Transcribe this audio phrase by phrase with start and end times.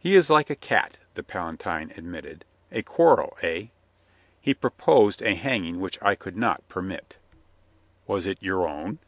[0.00, 2.44] "He is like a cat," the Palatine admitted.
[2.72, 3.66] "A quarrel, eh?"
[4.40, 7.18] "He proposed a hanging which I could not per mit."
[8.08, 8.98] "Was it your own?"